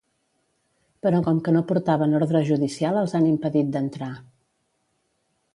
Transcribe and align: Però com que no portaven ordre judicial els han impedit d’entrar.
Però 1.05 1.19
com 1.27 1.41
que 1.47 1.53
no 1.57 1.61
portaven 1.73 2.17
ordre 2.21 2.43
judicial 2.49 2.99
els 3.05 3.15
han 3.21 3.31
impedit 3.33 3.73
d’entrar. 3.77 4.13